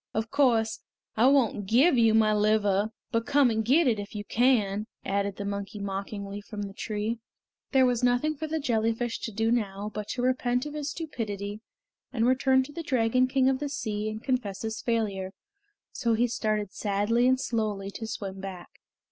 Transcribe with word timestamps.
"Of 0.15 0.31
course, 0.31 0.79
I 1.15 1.27
won't 1.27 1.67
give 1.67 1.95
you 1.95 2.15
my 2.15 2.33
liver, 2.33 2.91
but 3.11 3.27
come 3.27 3.51
and 3.51 3.63
get 3.63 3.85
it 3.85 3.99
if 3.99 4.15
you 4.15 4.25
can!" 4.25 4.87
added 5.05 5.35
the 5.35 5.45
monkey 5.45 5.77
mockingly 5.77 6.41
from 6.41 6.63
the 6.63 6.73
tree. 6.73 7.19
There 7.71 7.85
was 7.85 8.03
nothing 8.03 8.35
for 8.35 8.47
the 8.47 8.59
jellyfish 8.59 9.19
to 9.19 9.31
do 9.31 9.51
now 9.51 9.91
but 9.93 10.07
to 10.07 10.23
repent 10.23 10.65
of 10.65 10.73
his 10.73 10.89
stupidity, 10.89 11.61
and 12.11 12.25
return 12.25 12.63
to 12.63 12.71
the 12.73 12.81
Dragon 12.81 13.27
King 13.27 13.47
of 13.47 13.59
the 13.59 13.69
Sea 13.69 14.09
and 14.09 14.23
confess 14.23 14.63
his 14.63 14.81
failure, 14.81 15.33
so 15.91 16.15
he 16.15 16.27
started 16.27 16.73
sadly 16.73 17.27
and 17.27 17.39
slowly 17.39 17.91
to 17.91 18.07
swim 18.07 18.39
back. 18.41 18.79